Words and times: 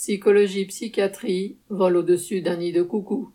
Psychologie, 0.00 0.64
psychiatrie, 0.66 1.56
vol 1.70 1.96
au-dessus 1.96 2.40
d'un 2.40 2.58
nid 2.58 2.70
de 2.70 2.82
coucou. 2.82 3.32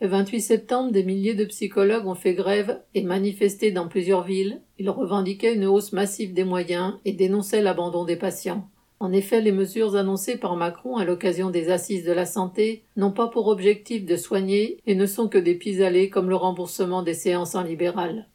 Le 0.00 0.06
28 0.06 0.40
septembre, 0.40 0.92
des 0.92 1.02
milliers 1.02 1.34
de 1.34 1.44
psychologues 1.44 2.06
ont 2.06 2.14
fait 2.14 2.34
grève 2.34 2.80
et 2.94 3.02
manifesté 3.02 3.72
dans 3.72 3.88
plusieurs 3.88 4.22
villes. 4.22 4.60
Ils 4.78 4.88
revendiquaient 4.88 5.56
une 5.56 5.66
hausse 5.66 5.92
massive 5.92 6.32
des 6.32 6.44
moyens 6.44 6.94
et 7.04 7.12
dénonçaient 7.12 7.60
l'abandon 7.60 8.04
des 8.04 8.14
patients. 8.14 8.68
En 9.00 9.10
effet, 9.10 9.40
les 9.40 9.50
mesures 9.50 9.96
annoncées 9.96 10.36
par 10.36 10.54
Macron 10.54 10.96
à 10.96 11.04
l'occasion 11.04 11.50
des 11.50 11.70
assises 11.70 12.04
de 12.04 12.12
la 12.12 12.24
santé 12.24 12.84
n'ont 12.96 13.10
pas 13.10 13.26
pour 13.26 13.48
objectif 13.48 14.04
de 14.04 14.16
soigner 14.16 14.78
et 14.86 14.94
ne 14.94 15.06
sont 15.06 15.26
que 15.26 15.38
des 15.38 15.56
pis-aller 15.56 16.08
comme 16.08 16.30
le 16.30 16.36
remboursement 16.36 17.02
des 17.02 17.14
séances 17.14 17.56
en 17.56 17.64
libéral. 17.64 18.28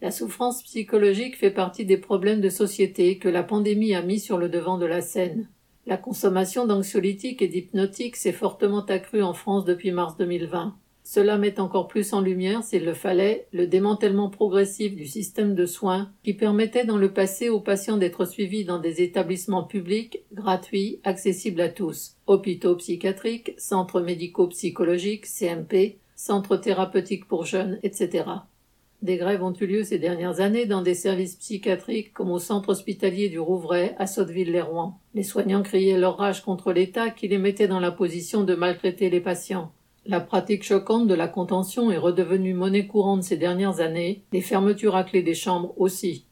La 0.00 0.12
souffrance 0.12 0.62
psychologique 0.62 1.36
fait 1.36 1.50
partie 1.50 1.84
des 1.84 1.98
problèmes 1.98 2.40
de 2.40 2.48
société 2.48 3.18
que 3.18 3.28
la 3.28 3.42
pandémie 3.42 3.96
a 3.96 4.02
mis 4.02 4.20
sur 4.20 4.38
le 4.38 4.48
devant 4.48 4.78
de 4.78 4.86
la 4.86 5.00
scène. 5.00 5.48
La 5.88 5.96
consommation 5.96 6.66
d'anxiolytiques 6.66 7.40
et 7.40 7.48
d'hypnotiques 7.48 8.16
s'est 8.16 8.30
fortement 8.30 8.84
accrue 8.84 9.22
en 9.22 9.32
France 9.32 9.64
depuis 9.64 9.90
mars 9.90 10.18
2020. 10.18 10.76
Cela 11.02 11.38
met 11.38 11.58
encore 11.58 11.88
plus 11.88 12.12
en 12.12 12.20
lumière, 12.20 12.62
s'il 12.62 12.84
le 12.84 12.92
fallait, 12.92 13.46
le 13.52 13.66
démantèlement 13.66 14.28
progressif 14.28 14.94
du 14.94 15.06
système 15.06 15.54
de 15.54 15.64
soins 15.64 16.12
qui 16.24 16.34
permettait 16.34 16.84
dans 16.84 16.98
le 16.98 17.14
passé 17.14 17.48
aux 17.48 17.60
patients 17.60 17.96
d'être 17.96 18.26
suivis 18.26 18.66
dans 18.66 18.78
des 18.78 19.00
établissements 19.00 19.64
publics, 19.64 20.26
gratuits, 20.34 21.00
accessibles 21.04 21.62
à 21.62 21.70
tous, 21.70 22.16
hôpitaux 22.26 22.76
psychiatriques, 22.76 23.54
centres 23.56 24.02
médicaux 24.02 24.48
psychologiques, 24.48 25.24
CMP, 25.24 25.96
centres 26.16 26.58
thérapeutiques 26.58 27.26
pour 27.26 27.46
jeunes, 27.46 27.78
etc. 27.82 28.24
Des 29.00 29.16
grèves 29.16 29.44
ont 29.44 29.52
eu 29.52 29.66
lieu 29.66 29.84
ces 29.84 30.00
dernières 30.00 30.40
années 30.40 30.66
dans 30.66 30.82
des 30.82 30.94
services 30.94 31.36
psychiatriques 31.36 32.12
comme 32.12 32.32
au 32.32 32.40
centre 32.40 32.70
hospitalier 32.70 33.28
du 33.28 33.38
Rouvray 33.38 33.94
à 33.96 34.08
Sotteville-les-Rouen. 34.08 34.98
Les 35.14 35.22
soignants 35.22 35.62
criaient 35.62 35.98
leur 35.98 36.16
rage 36.16 36.42
contre 36.42 36.72
l'État 36.72 37.10
qui 37.10 37.28
les 37.28 37.38
mettait 37.38 37.68
dans 37.68 37.78
la 37.78 37.92
position 37.92 38.42
de 38.42 38.56
maltraiter 38.56 39.08
les 39.08 39.20
patients. 39.20 39.70
La 40.04 40.20
pratique 40.20 40.64
choquante 40.64 41.06
de 41.06 41.14
la 41.14 41.28
contention 41.28 41.92
est 41.92 41.98
redevenue 41.98 42.54
monnaie 42.54 42.88
courante 42.88 43.22
ces 43.22 43.36
dernières 43.36 43.78
années, 43.78 44.22
les 44.32 44.40
fermetures 44.40 44.96
à 44.96 45.04
clé 45.04 45.22
des 45.22 45.34
chambres 45.34 45.74
aussi. 45.76 46.24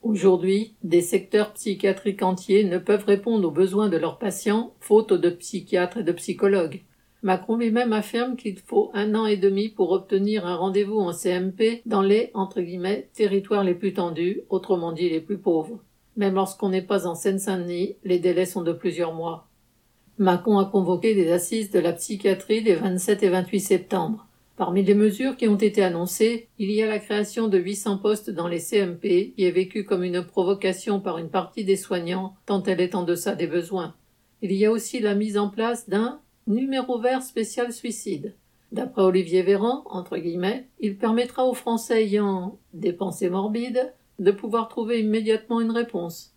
Aujourd'hui, 0.00 0.74
des 0.82 1.02
secteurs 1.02 1.52
psychiatriques 1.52 2.22
entiers 2.22 2.64
ne 2.64 2.78
peuvent 2.78 3.04
répondre 3.04 3.48
aux 3.48 3.50
besoins 3.50 3.88
de 3.88 3.96
leurs 3.98 4.18
patients, 4.18 4.72
faute 4.80 5.12
de 5.12 5.30
psychiatres 5.30 5.98
et 5.98 6.04
de 6.04 6.12
psychologues. 6.12 6.82
Macron 7.24 7.56
lui-même 7.56 7.94
affirme 7.94 8.36
qu'il 8.36 8.58
faut 8.58 8.90
un 8.92 9.14
an 9.14 9.24
et 9.24 9.38
demi 9.38 9.70
pour 9.70 9.92
obtenir 9.92 10.46
un 10.46 10.56
rendez-vous 10.56 11.00
en 11.00 11.14
CMP 11.14 11.80
dans 11.86 12.02
les 12.02 12.30
entre 12.34 12.60
guillemets, 12.60 13.08
territoires 13.14 13.64
les 13.64 13.74
plus 13.74 13.94
tendus, 13.94 14.42
autrement 14.50 14.92
dit 14.92 15.08
les 15.08 15.22
plus 15.22 15.38
pauvres. 15.38 15.82
Même 16.18 16.34
lorsqu'on 16.34 16.68
n'est 16.68 16.82
pas 16.82 17.06
en 17.06 17.14
Seine-Saint-Denis, 17.14 17.96
les 18.04 18.18
délais 18.18 18.44
sont 18.44 18.60
de 18.60 18.74
plusieurs 18.74 19.14
mois. 19.14 19.48
Macron 20.18 20.58
a 20.58 20.66
convoqué 20.66 21.14
des 21.14 21.32
assises 21.32 21.70
de 21.70 21.78
la 21.78 21.94
psychiatrie 21.94 22.60
les 22.60 22.74
27 22.74 23.22
et 23.22 23.30
28 23.30 23.60
septembre. 23.60 24.26
Parmi 24.58 24.84
les 24.84 24.94
mesures 24.94 25.38
qui 25.38 25.48
ont 25.48 25.56
été 25.56 25.82
annoncées, 25.82 26.48
il 26.58 26.70
y 26.70 26.82
a 26.82 26.86
la 26.86 26.98
création 26.98 27.48
de 27.48 27.56
800 27.56 27.98
postes 27.98 28.28
dans 28.28 28.48
les 28.48 28.60
CMP, 28.60 29.32
qui 29.34 29.44
est 29.44 29.50
vécue 29.50 29.84
comme 29.84 30.04
une 30.04 30.22
provocation 30.22 31.00
par 31.00 31.16
une 31.16 31.30
partie 31.30 31.64
des 31.64 31.76
soignants, 31.76 32.34
tant 32.44 32.62
elle 32.64 32.82
est 32.82 32.94
en 32.94 33.02
deçà 33.02 33.34
des 33.34 33.46
besoins. 33.46 33.94
Il 34.42 34.52
y 34.52 34.66
a 34.66 34.70
aussi 34.70 35.00
la 35.00 35.14
mise 35.14 35.38
en 35.38 35.48
place 35.48 35.88
d'un 35.88 36.20
Numéro 36.46 36.98
vert 36.98 37.22
spécial 37.22 37.72
suicide. 37.72 38.34
D'après 38.70 39.00
Olivier 39.00 39.42
Véran, 39.42 39.82
entre 39.86 40.18
guillemets, 40.18 40.66
il 40.78 40.98
permettra 40.98 41.46
aux 41.46 41.54
Français 41.54 42.04
ayant 42.04 42.58
des 42.74 42.92
pensées 42.92 43.30
morbides 43.30 43.94
de 44.18 44.30
pouvoir 44.30 44.68
trouver 44.68 45.00
immédiatement 45.00 45.62
une 45.62 45.70
réponse. 45.70 46.34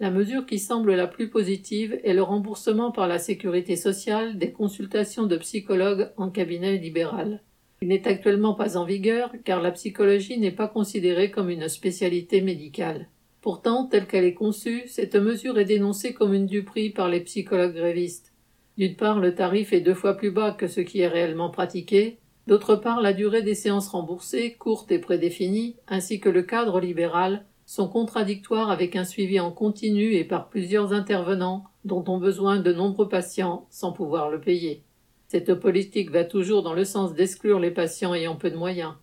La 0.00 0.10
mesure 0.10 0.46
qui 0.46 0.58
semble 0.58 0.94
la 0.94 1.06
plus 1.06 1.28
positive 1.28 2.00
est 2.02 2.14
le 2.14 2.22
remboursement 2.22 2.92
par 2.92 3.06
la 3.06 3.18
sécurité 3.18 3.76
sociale 3.76 4.38
des 4.38 4.52
consultations 4.52 5.26
de 5.26 5.36
psychologues 5.36 6.10
en 6.16 6.30
cabinet 6.30 6.78
libéral. 6.78 7.42
Il 7.82 7.88
n'est 7.88 8.08
actuellement 8.08 8.54
pas 8.54 8.78
en 8.78 8.86
vigueur 8.86 9.32
car 9.44 9.60
la 9.60 9.72
psychologie 9.72 10.38
n'est 10.38 10.50
pas 10.50 10.68
considérée 10.68 11.30
comme 11.30 11.50
une 11.50 11.68
spécialité 11.68 12.40
médicale. 12.40 13.08
Pourtant, 13.42 13.84
telle 13.84 14.06
qu'elle 14.06 14.24
est 14.24 14.32
conçue, 14.32 14.84
cette 14.86 15.16
mesure 15.16 15.58
est 15.58 15.66
dénoncée 15.66 16.14
comme 16.14 16.32
une 16.32 16.46
duperie 16.46 16.88
par 16.88 17.10
les 17.10 17.20
psychologues 17.20 17.74
grévistes. 17.74 18.31
D'une 18.78 18.96
part, 18.96 19.20
le 19.20 19.34
tarif 19.34 19.72
est 19.72 19.80
deux 19.80 19.94
fois 19.94 20.16
plus 20.16 20.30
bas 20.30 20.52
que 20.52 20.66
ce 20.66 20.80
qui 20.80 21.00
est 21.00 21.08
réellement 21.08 21.50
pratiqué. 21.50 22.18
D'autre 22.46 22.74
part, 22.76 23.00
la 23.00 23.12
durée 23.12 23.42
des 23.42 23.54
séances 23.54 23.88
remboursées, 23.88 24.54
courte 24.54 24.90
et 24.90 24.98
prédéfinie, 24.98 25.76
ainsi 25.86 26.20
que 26.20 26.28
le 26.28 26.42
cadre 26.42 26.80
libéral, 26.80 27.44
sont 27.66 27.88
contradictoires 27.88 28.70
avec 28.70 28.96
un 28.96 29.04
suivi 29.04 29.38
en 29.38 29.52
continu 29.52 30.14
et 30.14 30.24
par 30.24 30.48
plusieurs 30.48 30.92
intervenants 30.92 31.64
dont 31.84 32.04
ont 32.08 32.18
besoin 32.18 32.58
de 32.58 32.72
nombreux 32.72 33.08
patients 33.08 33.66
sans 33.70 33.92
pouvoir 33.92 34.30
le 34.30 34.40
payer. 34.40 34.82
Cette 35.28 35.54
politique 35.54 36.10
va 36.10 36.24
toujours 36.24 36.62
dans 36.62 36.74
le 36.74 36.84
sens 36.84 37.14
d'exclure 37.14 37.58
les 37.58 37.70
patients 37.70 38.14
ayant 38.14 38.36
peu 38.36 38.50
de 38.50 38.56
moyens. 38.56 38.94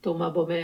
Thomas 0.00 0.30
Baumer. 0.30 0.62